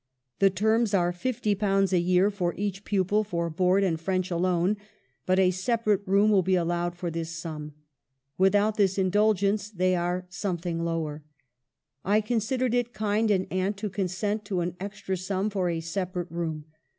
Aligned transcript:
The 0.39 0.49
terms 0.49 0.95
are 0.95 1.13
£,^0 1.13 1.93
a 1.93 1.99
year 1.99 2.31
for 2.31 2.55
each 2.57 2.85
pupil 2.85 3.23
for 3.23 3.51
board 3.51 3.83
and 3.83 3.99
French 4.01 4.31
alone; 4.31 4.77
but 5.27 5.37
a 5.37 5.51
separate 5.51 6.01
room 6.07 6.31
will 6.31 6.41
be 6.41 6.55
allowed 6.55 6.95
for 6.95 7.11
this 7.11 7.29
sum; 7.29 7.73
without 8.35 8.77
this 8.77 8.97
indulgence 8.97 9.69
they 9.69 9.95
are 9.95 10.25
something 10.27 10.83
lower. 10.83 11.23
I 12.03 12.19
considered 12.19 12.73
it 12.73 12.93
kind 12.93 13.29
in 13.29 13.45
aunt 13.51 13.77
to 13.77 13.91
consent 13.91 14.43
to 14.45 14.61
an 14.61 14.75
extra 14.79 15.15
sum 15.15 15.51
for 15.51 15.69
a 15.69 15.81
separate 15.81 16.31
room. 16.31 16.65